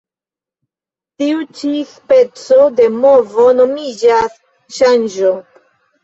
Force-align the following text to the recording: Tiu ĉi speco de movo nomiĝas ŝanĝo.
Tiu 1.23 1.41
ĉi 1.57 1.73
speco 1.89 2.57
de 2.79 2.87
movo 3.03 3.45
nomiĝas 3.59 4.39
ŝanĝo. 4.79 5.35